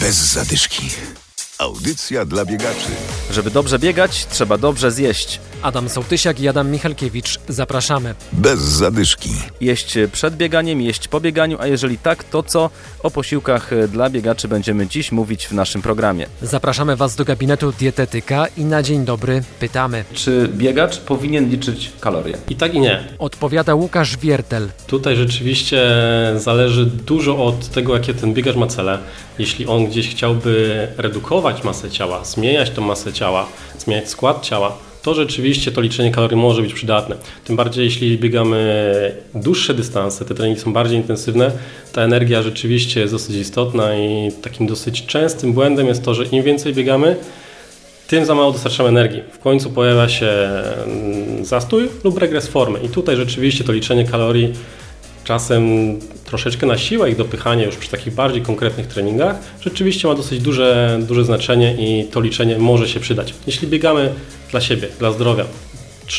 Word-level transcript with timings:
Bez 0.00 0.16
zadyszki. 0.16 0.90
Audycja 1.58 2.24
dla 2.24 2.44
biegaczy. 2.44 2.88
Żeby 3.30 3.50
dobrze 3.50 3.78
biegać, 3.78 4.26
trzeba 4.30 4.58
dobrze 4.58 4.92
zjeść. 4.92 5.40
Adam 5.62 5.88
Sołtysiak 5.88 6.40
i 6.40 6.48
Adam 6.48 6.70
Michalkiewicz. 6.70 7.38
Zapraszamy. 7.48 8.14
Bez 8.32 8.60
zadyszki. 8.60 9.30
Jeść 9.60 9.94
przed 10.12 10.36
bieganiem, 10.36 10.80
jeść 10.80 11.08
po 11.08 11.20
bieganiu, 11.20 11.56
a 11.60 11.66
jeżeli 11.66 11.98
tak, 11.98 12.24
to 12.24 12.42
co? 12.42 12.70
O 13.02 13.10
posiłkach 13.10 13.70
dla 13.88 14.10
biegaczy 14.10 14.48
będziemy 14.48 14.86
dziś 14.86 15.12
mówić 15.12 15.46
w 15.46 15.52
naszym 15.52 15.82
programie. 15.82 16.26
Zapraszamy 16.42 16.96
Was 16.96 17.16
do 17.16 17.24
gabinetu 17.24 17.72
dietetyka 17.72 18.46
i 18.56 18.64
na 18.64 18.82
dzień 18.82 19.04
dobry 19.04 19.42
pytamy. 19.60 20.04
Czy 20.14 20.48
biegacz 20.52 20.98
powinien 20.98 21.50
liczyć 21.50 21.92
kalorie? 22.00 22.38
I 22.48 22.56
tak 22.56 22.74
i 22.74 22.80
nie. 22.80 23.04
Odpowiada 23.18 23.74
Łukasz 23.74 24.16
Wiertel. 24.16 24.68
Tutaj 24.86 25.16
rzeczywiście 25.16 25.86
zależy 26.36 26.86
dużo 26.86 27.44
od 27.44 27.68
tego, 27.68 27.94
jakie 27.94 28.14
ten 28.14 28.34
biegacz 28.34 28.56
ma 28.56 28.66
cele. 28.66 28.98
Jeśli 29.38 29.66
on 29.66 29.86
gdzieś 29.86 30.10
chciałby 30.10 30.88
redukować 30.96 31.64
masę 31.64 31.90
ciała, 31.90 32.24
zmieniać 32.24 32.70
tą 32.70 32.82
masę 32.82 33.12
ciała, 33.12 33.46
zmieniać 33.78 34.08
skład 34.08 34.42
ciała, 34.42 34.78
to 35.02 35.14
rzeczywiście 35.14 35.72
to 35.72 35.80
liczenie 35.80 36.10
kalorii 36.10 36.36
może 36.36 36.62
być 36.62 36.74
przydatne. 36.74 37.16
Tym 37.44 37.56
bardziej 37.56 37.84
jeśli 37.84 38.18
biegamy 38.18 39.14
dłuższe 39.34 39.74
dystanse, 39.74 40.24
te 40.24 40.34
treningi 40.34 40.60
są 40.60 40.72
bardziej 40.72 40.96
intensywne, 40.96 41.50
ta 41.92 42.02
energia 42.02 42.42
rzeczywiście 42.42 43.00
jest 43.00 43.12
dosyć 43.12 43.36
istotna 43.36 43.96
i 43.96 44.32
takim 44.42 44.66
dosyć 44.66 45.06
częstym 45.06 45.52
błędem 45.52 45.86
jest 45.86 46.04
to, 46.04 46.14
że 46.14 46.24
im 46.24 46.42
więcej 46.42 46.74
biegamy, 46.74 47.16
tym 48.08 48.24
za 48.24 48.34
mało 48.34 48.52
dostarczamy 48.52 48.88
energii. 48.88 49.22
W 49.32 49.38
końcu 49.38 49.70
pojawia 49.70 50.08
się 50.08 50.26
mm, 50.26 51.44
zastój 51.44 51.88
lub 52.04 52.18
regres 52.18 52.48
formy 52.48 52.78
i 52.78 52.88
tutaj 52.88 53.16
rzeczywiście 53.16 53.64
to 53.64 53.72
liczenie 53.72 54.04
kalorii 54.04 54.52
czasem 55.28 55.62
troszeczkę 56.24 56.66
na 56.66 56.78
siłę 56.78 57.10
ich 57.10 57.16
dopychanie 57.16 57.64
już 57.64 57.76
przy 57.76 57.90
takich 57.90 58.14
bardziej 58.14 58.42
konkretnych 58.42 58.86
treningach 58.86 59.36
rzeczywiście 59.60 60.08
ma 60.08 60.14
dosyć 60.14 60.40
duże, 60.40 60.98
duże 61.08 61.24
znaczenie 61.24 61.74
i 61.78 62.04
to 62.04 62.20
liczenie 62.20 62.58
może 62.58 62.88
się 62.88 63.00
przydać. 63.00 63.34
Jeśli 63.46 63.68
biegamy 63.68 64.12
dla 64.50 64.60
siebie, 64.60 64.88
dla 64.98 65.12
zdrowia, 65.12 65.44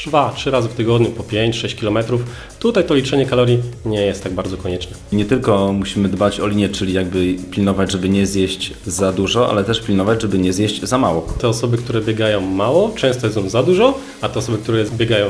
dwa, 0.06 0.34
trzy 0.36 0.52
razy 0.52 0.70
w 0.70 0.74
tygodniu 0.74 1.08
po 1.08 1.24
5-6 1.24 1.80
km, 1.80 2.24
tutaj 2.60 2.84
to 2.84 2.96
liczenie 2.96 3.26
kalorii 3.26 3.60
nie 3.86 4.02
jest 4.02 4.24
tak 4.24 4.34
bardzo 4.34 4.58
konieczne. 4.58 4.98
Nie 5.12 5.26
tylko 5.26 5.74
musimy 5.74 6.10
dbać 6.10 6.40
o 6.40 6.48
linię, 6.48 6.70
czyli 6.70 6.94
jakby 6.94 7.36
pilnować, 7.52 7.92
żeby 7.92 8.10
nie 8.10 8.28
zjeść 8.28 8.74
za 8.86 9.12
dużo, 9.12 9.50
ale 9.50 9.64
też 9.64 9.82
pilnować, 9.82 10.22
żeby 10.22 10.40
nie 10.40 10.54
zjeść 10.54 10.84
za 10.84 10.98
mało. 10.98 11.22
Te 11.22 11.48
osoby, 11.48 11.78
które 11.78 12.02
biegają 12.02 12.42
mało, 12.42 12.92
często 12.96 13.28
jedzą 13.28 13.50
za 13.50 13.64
dużo, 13.64 13.98
a 14.22 14.30
te 14.30 14.40
osoby, 14.40 14.58
które 14.58 14.86
biegają 14.86 15.28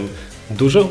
dużo, 0.50 0.90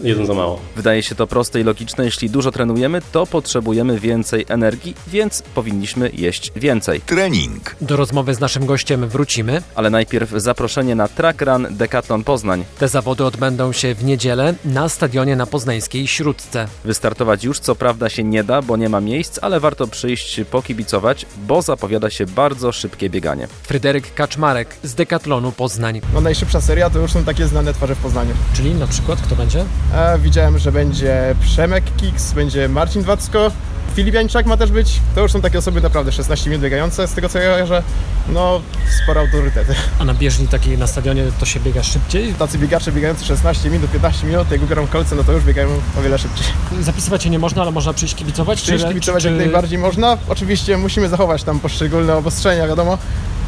jedzą 0.00 0.26
za 0.26 0.34
mało. 0.34 0.60
Wydaje 0.76 1.02
się 1.02 1.14
to 1.14 1.26
proste 1.26 1.60
i 1.60 1.64
logiczne. 1.64 2.04
Jeśli 2.04 2.30
dużo 2.30 2.50
trenujemy, 2.52 3.02
to 3.12 3.26
potrzebujemy 3.26 4.00
więcej 4.00 4.46
energii, 4.48 4.94
więc 5.06 5.42
powinniśmy 5.42 6.10
jeść 6.12 6.52
więcej. 6.56 7.00
Trening. 7.00 7.76
Do 7.80 7.96
rozmowy 7.96 8.34
z 8.34 8.40
naszym 8.40 8.66
gościem 8.66 9.08
wrócimy. 9.08 9.62
Ale 9.74 9.90
najpierw 9.90 10.30
zaproszenie 10.30 10.94
na 10.94 11.08
Track 11.08 11.42
Run 11.42 11.66
Decathlon 11.70 12.24
Poznań. 12.24 12.64
Te 12.78 12.88
zawody 12.88 13.24
odbędą 13.24 13.72
się 13.72 13.94
w 13.94 14.04
niedzielę 14.04 14.54
na 14.64 14.88
stadionie 14.88 15.36
na 15.36 15.46
poznańskiej 15.46 16.06
Śródce. 16.06 16.68
Wystartować 16.84 17.44
już 17.44 17.58
co 17.58 17.74
prawda 17.74 18.08
się 18.08 18.24
nie 18.24 18.44
da, 18.44 18.62
bo 18.62 18.76
nie 18.76 18.88
ma 18.88 19.00
miejsc, 19.00 19.38
ale 19.42 19.60
warto 19.60 19.86
przyjść 19.86 20.40
pokibicować, 20.50 21.26
bo 21.46 21.62
zapowiada 21.62 22.10
się 22.10 22.26
bardzo 22.26 22.72
szybkie 22.72 23.10
bieganie. 23.10 23.48
Fryderyk 23.62 24.14
Kaczmarek 24.14 24.76
z 24.82 24.94
Decathlonu 24.94 25.52
Poznań. 25.52 26.00
No 26.14 26.20
najszybsza 26.20 26.60
seria 26.60 26.90
to 26.90 26.98
już 26.98 27.12
są 27.12 27.24
takie 27.24 27.46
znane 27.46 27.74
twarze 27.74 27.94
w 27.94 27.98
Poznaniu. 27.98 28.34
Czyli 28.56 28.74
na 28.74 28.86
przykład 28.86 29.20
kto 29.20 29.36
będzie? 29.36 29.64
E, 29.92 30.18
widziałem, 30.18 30.58
że 30.58 30.72
będzie 30.72 31.34
Przemek 31.40 31.84
Kiks, 31.96 32.32
będzie 32.32 32.68
Marcin 32.68 33.02
Wacko, 33.02 33.50
Filip 33.94 34.14
Jańczak 34.14 34.46
ma 34.46 34.56
też 34.56 34.72
być. 34.72 35.00
To 35.14 35.20
już 35.20 35.32
są 35.32 35.40
takie 35.40 35.58
osoby 35.58 35.80
naprawdę 35.80 36.12
16 36.12 36.50
minut 36.50 36.62
biegające, 36.62 37.08
z 37.08 37.14
tego 37.14 37.28
co 37.28 37.38
ja 37.38 37.52
kojarzę. 37.52 37.82
No, 38.28 38.60
spore 39.02 39.20
autorytety. 39.20 39.74
A 39.98 40.04
na 40.04 40.14
bieżni 40.14 40.48
takiej 40.48 40.78
na 40.78 40.86
stadionie 40.86 41.24
to 41.40 41.46
się 41.46 41.60
biega 41.60 41.82
szybciej? 41.82 42.34
Tacy 42.34 42.58
biegacze 42.58 42.92
biegający 42.92 43.24
16 43.24 43.70
minut, 43.70 43.90
15 43.90 44.26
minut, 44.26 44.50
jak 44.50 44.62
ubiorą 44.62 44.86
kolce, 44.86 45.16
no 45.16 45.24
to 45.24 45.32
już 45.32 45.44
biegają 45.44 45.68
o 45.98 46.02
wiele 46.02 46.18
szybciej. 46.18 46.46
Zapisywać 46.80 47.22
się 47.22 47.30
nie 47.30 47.38
można, 47.38 47.62
ale 47.62 47.70
można 47.70 47.92
przyjść 47.92 48.14
kibicować? 48.14 48.62
Przyjść 48.62 48.84
kibicować 48.84 49.24
jak 49.24 49.34
najbardziej 49.34 49.78
można. 49.78 50.18
Oczywiście 50.28 50.76
musimy 50.76 51.08
zachować 51.08 51.42
tam 51.42 51.60
poszczególne 51.60 52.16
obostrzenia, 52.16 52.68
wiadomo. 52.68 52.98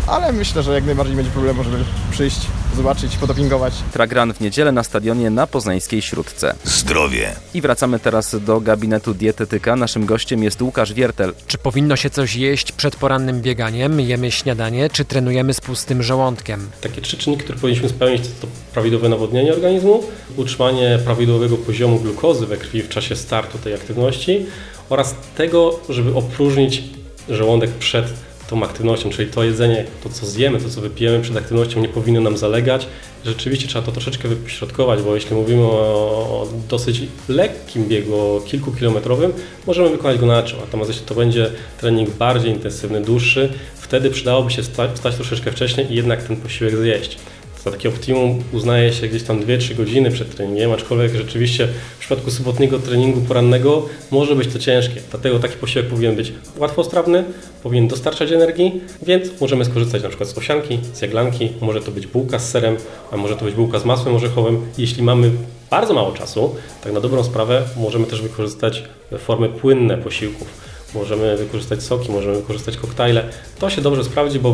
Ale 0.06 0.33
myślę, 0.33 0.62
że 0.62 0.75
jak 0.75 0.84
najbardziej 0.84 1.17
będzie 1.17 1.31
problemu, 1.31 1.65
żeby 1.65 1.77
przyjść, 2.11 2.41
zobaczyć, 2.77 3.17
podopingować. 3.17 3.75
Track 3.93 4.12
Run 4.12 4.34
w 4.34 4.41
niedzielę 4.41 4.72
na 4.72 4.84
stadionie 4.84 5.31
na 5.31 5.47
poznańskiej 5.47 6.03
Śródce. 6.03 6.55
Zdrowie. 6.65 7.33
I 7.55 7.61
wracamy 7.61 7.99
teraz 7.99 8.44
do 8.44 8.61
gabinetu 8.61 9.15
dietetyka. 9.15 9.77
Naszym 9.77 10.06
gościem 10.06 10.43
jest 10.43 10.62
Łukasz 10.62 10.93
Wiertel. 10.93 11.34
Czy 11.47 11.59
powinno 11.59 11.97
się 11.97 12.11
coś 12.11 12.37
jeść 12.37 12.72
przed 12.72 12.97
porannym 12.97 13.43
bieganiem? 13.43 14.00
Jemy 14.00 14.31
śniadanie, 14.31 14.91
czy 14.91 15.05
trenujemy 15.05 15.55
z 15.55 15.61
pustym 15.61 16.03
żołądkiem? 16.03 16.71
Takie 16.81 17.00
trzy 17.00 17.17
czynniki, 17.17 17.44
które 17.44 17.59
powinniśmy 17.59 17.88
spełnić, 17.88 18.23
to, 18.23 18.47
to 18.47 18.53
prawidłowe 18.73 19.09
nawodnienie 19.09 19.53
organizmu, 19.53 20.03
utrzymanie 20.37 20.99
prawidłowego 21.05 21.56
poziomu 21.56 21.99
glukozy 21.99 22.47
we 22.47 22.56
krwi 22.56 22.83
w 22.83 22.88
czasie 22.88 23.17
startu 23.17 23.59
tej 23.59 23.75
aktywności 23.75 24.47
oraz 24.88 25.15
tego, 25.37 25.81
żeby 25.88 26.15
opróżnić 26.15 26.83
żołądek 27.28 27.71
przed 27.71 28.06
tą 28.50 28.62
aktywnością, 28.62 29.10
czyli 29.10 29.30
to 29.30 29.44
jedzenie, 29.44 29.84
to 30.02 30.08
co 30.08 30.26
zjemy, 30.26 30.60
to 30.60 30.70
co 30.70 30.80
wypijemy 30.80 31.22
przed 31.22 31.36
aktywnością 31.36 31.80
nie 31.80 31.88
powinno 31.88 32.20
nam 32.20 32.36
zalegać. 32.36 32.86
Rzeczywiście 33.24 33.68
trzeba 33.68 33.86
to 33.86 33.92
troszeczkę 33.92 34.28
wyśrodkować, 34.28 35.02
bo 35.02 35.14
jeśli 35.14 35.36
mówimy 35.36 35.62
o 35.62 36.48
dosyć 36.68 37.02
lekkim 37.28 37.88
biegu, 37.88 38.40
kilkukilometrowym, 38.46 39.32
możemy 39.66 39.90
wykonać 39.90 40.18
go 40.18 40.26
na 40.26 40.42
czym. 40.42 40.58
Natomiast 40.60 40.90
jeśli 40.90 41.06
to 41.06 41.14
będzie 41.14 41.50
trening 41.80 42.10
bardziej 42.10 42.52
intensywny, 42.52 43.00
dłuższy, 43.00 43.52
wtedy 43.74 44.10
przydałoby 44.10 44.50
się 44.50 44.62
stać, 44.62 44.90
wstać 44.92 45.14
troszeczkę 45.14 45.52
wcześniej 45.52 45.92
i 45.92 45.94
jednak 45.94 46.22
ten 46.22 46.36
posiłek 46.36 46.76
zjeść. 46.76 47.18
Za 47.66 47.72
takie 47.72 47.88
optimum 47.88 48.43
uznaje 48.53 48.93
się 48.93 49.09
gdzieś 49.09 49.22
tam 49.22 49.41
2-3 49.41 49.75
godziny 49.75 50.10
przed 50.10 50.34
treningiem, 50.34 50.72
aczkolwiek 50.72 51.15
rzeczywiście 51.15 51.69
w 51.97 51.99
przypadku 51.99 52.31
sobotniego 52.31 52.78
treningu 52.78 53.21
porannego 53.21 53.88
może 54.10 54.37
być 54.37 54.53
to 54.53 54.59
ciężkie. 54.59 55.00
Dlatego 55.10 55.38
taki 55.38 55.56
posiłek 55.56 55.88
powinien 55.88 56.16
być 56.16 56.32
łatwostrawny, 56.59 57.25
powinien 57.62 57.88
dostarczać 57.88 58.32
energii, 58.32 58.81
więc 59.03 59.41
możemy 59.41 59.65
skorzystać 59.65 60.03
na 60.03 60.09
przykład 60.09 60.28
z 60.28 60.38
owsianki, 60.38 60.78
z 60.93 61.03
jaglanki, 61.03 61.49
może 61.60 61.81
to 61.81 61.91
być 61.91 62.06
bułka 62.06 62.38
z 62.38 62.50
serem, 62.50 62.76
a 63.12 63.16
może 63.16 63.37
to 63.37 63.44
być 63.44 63.55
bułka 63.55 63.78
z 63.78 63.84
masłem 63.84 64.15
orzechowym. 64.15 64.60
Jeśli 64.78 65.03
mamy 65.03 65.31
bardzo 65.71 65.94
mało 65.94 66.12
czasu, 66.12 66.55
tak 66.84 66.93
na 66.93 67.00
dobrą 67.00 67.25
sprawę 67.25 67.62
możemy 67.76 68.06
też 68.06 68.22
wykorzystać 68.22 68.84
formy 69.19 69.49
płynne 69.49 69.99
posiłków 69.99 70.75
możemy 70.96 71.36
wykorzystać 71.36 71.82
soki, 71.82 72.10
możemy 72.10 72.36
wykorzystać 72.36 72.76
koktajle. 72.76 73.30
To 73.58 73.70
się 73.70 73.82
dobrze 73.82 74.04
sprawdzi, 74.04 74.38
bo 74.38 74.52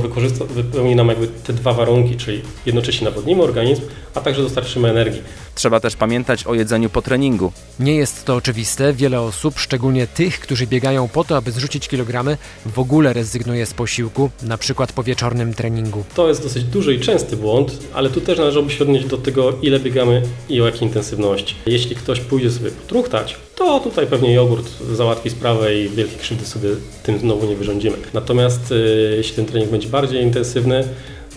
wypełni 0.55 0.97
nam 0.97 1.09
jakby 1.09 1.29
te 1.29 1.53
dwa 1.53 1.73
warunki, 1.73 2.17
czyli 2.17 2.43
jednocześnie 2.67 3.05
nawodnimy 3.05 3.43
organizm, 3.43 3.83
a 4.15 4.21
także 4.21 4.43
dostarczymy 4.43 4.91
energii. 4.91 5.23
Trzeba 5.55 5.81
też 5.81 5.97
pamiętać 5.97 6.47
o 6.47 6.55
jedzeniu 6.55 6.91
po 6.91 7.03
treningu. 7.03 7.53
Nie 7.81 7.95
jest 7.95 8.25
to 8.25 8.35
oczywiste. 8.35 8.93
Wiele 8.93 9.21
osób, 9.21 9.59
szczególnie 9.59 10.07
tych, 10.07 10.41
którzy 10.41 10.67
biegają 10.67 11.09
po 11.09 11.25
to, 11.25 11.37
aby 11.37 11.53
zrzucić 11.53 11.89
kilogramy, 11.89 12.37
w 12.67 12.79
ogóle 12.79 13.13
rezygnuje 13.13 13.67
z 13.67 13.75
posiłku, 13.75 14.31
na 14.43 14.59
przykład 14.59 14.93
po 14.93 15.03
wieczornym 15.03 15.55
treningu. 15.55 16.05
To 16.15 16.29
jest 16.29 16.43
dosyć 16.43 16.65
duży 16.65 16.95
i 16.95 17.01
częsty 17.01 17.37
błąd, 17.37 17.79
ale 17.95 18.11
tu 18.11 18.21
też 18.21 18.39
należałoby 18.39 18.73
się 18.73 18.85
odnieść 18.85 19.07
do 19.07 19.19
tego, 19.19 19.53
ile 19.63 19.81
biegamy 19.81 20.23
i 20.49 20.61
o 20.61 20.67
jakiej 20.67 20.83
intensywności. 20.83 21.55
Jeśli 21.67 21.97
ktoś 21.97 22.21
pójdzie 22.21 22.51
sobie 22.51 22.71
potruchtać, 22.71 23.37
to 23.63 23.81
tutaj 23.81 24.07
pewnie 24.07 24.33
jogurt 24.33 24.71
załatwi 24.93 25.31
sprawę 25.31 25.75
i 25.75 25.89
wielkie 25.89 26.17
krzywdy 26.17 26.45
sobie 26.45 26.69
tym 27.03 27.19
znowu 27.19 27.47
nie 27.47 27.57
wyrządzimy. 27.57 27.97
Natomiast 28.15 28.71
yy, 28.71 29.15
jeśli 29.17 29.37
ten 29.37 29.47
trening 29.47 29.71
będzie 29.71 29.89
bardziej 29.89 30.23
intensywny, 30.23 30.85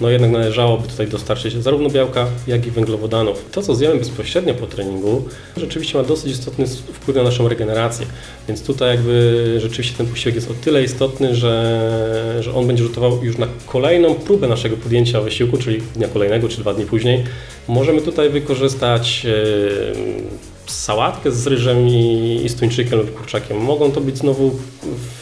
no 0.01 0.09
jednak 0.09 0.31
należałoby 0.31 0.87
tutaj 0.87 1.07
dostarczyć 1.07 1.63
zarówno 1.63 1.89
białka, 1.89 2.27
jak 2.47 2.67
i 2.67 2.71
węglowodanów. 2.71 3.45
To, 3.51 3.61
co 3.61 3.75
zjemy 3.75 3.95
bezpośrednio 3.95 4.53
po 4.53 4.67
treningu, 4.67 5.25
rzeczywiście 5.57 5.97
ma 5.97 6.03
dosyć 6.03 6.31
istotny 6.31 6.67
wpływ 6.67 7.17
na 7.17 7.23
naszą 7.23 7.47
regenerację. 7.47 8.05
Więc 8.47 8.63
tutaj 8.63 8.89
jakby 8.89 9.57
rzeczywiście 9.61 9.97
ten 9.97 10.05
posiłek 10.05 10.35
jest 10.35 10.51
o 10.51 10.53
tyle 10.53 10.83
istotny, 10.83 11.35
że, 11.35 12.37
że 12.41 12.53
on 12.53 12.67
będzie 12.67 12.83
rzutował 12.83 13.23
już 13.23 13.37
na 13.37 13.47
kolejną 13.65 14.15
próbę 14.15 14.47
naszego 14.47 14.77
podjęcia 14.77 15.21
wysiłku, 15.21 15.57
czyli 15.57 15.81
dnia 15.95 16.07
kolejnego 16.07 16.49
czy 16.49 16.57
dwa 16.57 16.73
dni 16.73 16.85
później. 16.85 17.23
Możemy 17.67 18.01
tutaj 18.01 18.29
wykorzystać 18.29 19.23
yy, 19.23 20.54
sałatkę 20.67 21.31
z 21.31 21.47
ryżem 21.47 21.87
i, 21.87 22.41
i 22.43 22.49
z 22.49 22.55
tuńczykiem 22.55 22.99
lub 22.99 23.17
kurczakiem. 23.17 23.57
Mogą 23.57 23.91
to 23.91 24.01
być 24.01 24.17
znowu, 24.17 24.59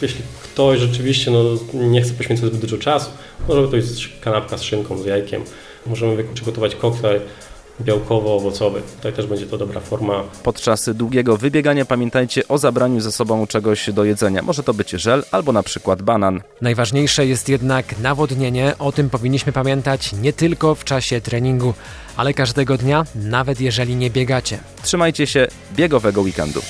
jeśli 0.02 0.20
ktoś 0.42 0.78
rzeczywiście 0.78 1.30
no, 1.30 1.44
nie 1.74 2.02
chce 2.02 2.14
poświęcać 2.14 2.46
zbyt 2.46 2.60
dużo 2.60 2.78
czasu, 2.78 3.10
może 3.48 3.62
to 3.62 3.68
być 3.68 4.12
kanapka 4.20 4.58
z 4.58 4.62
szynką, 4.62 4.98
z 4.98 5.06
jajkiem. 5.06 5.42
Możemy 5.86 6.24
przygotować 6.24 6.74
koktajl 6.74 7.20
białkowo-owocowy. 7.80 8.82
Tutaj 8.96 9.12
też 9.12 9.26
będzie 9.26 9.46
to 9.46 9.58
dobra 9.58 9.80
forma. 9.80 10.22
Podczas 10.42 10.90
długiego 10.94 11.36
wybiegania 11.36 11.84
pamiętajcie 11.84 12.48
o 12.48 12.58
zabraniu 12.58 13.00
ze 13.00 13.12
sobą 13.12 13.46
czegoś 13.46 13.90
do 13.92 14.04
jedzenia. 14.04 14.42
Może 14.42 14.62
to 14.62 14.74
być 14.74 14.90
żel 14.90 15.24
albo 15.30 15.52
na 15.52 15.62
przykład 15.62 16.02
banan. 16.02 16.40
Najważniejsze 16.60 17.26
jest 17.26 17.48
jednak 17.48 17.98
nawodnienie. 17.98 18.74
O 18.78 18.92
tym 18.92 19.10
powinniśmy 19.10 19.52
pamiętać 19.52 20.12
nie 20.12 20.32
tylko 20.32 20.74
w 20.74 20.84
czasie 20.84 21.20
treningu, 21.20 21.74
ale 22.16 22.34
każdego 22.34 22.76
dnia, 22.76 23.04
nawet 23.14 23.60
jeżeli 23.60 23.96
nie 23.96 24.10
biegacie. 24.10 24.58
Trzymajcie 24.82 25.26
się 25.26 25.46
biegowego 25.76 26.20
weekendu. 26.20 26.60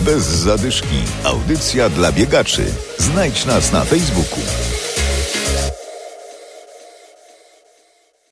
Bez 0.00 0.22
zadyszki. 0.22 0.96
Audycja 1.24 1.88
dla 1.88 2.12
biegaczy. 2.12 2.64
Znajdź 2.98 3.46
nas 3.46 3.72
na 3.72 3.84
Facebooku. 3.84 4.40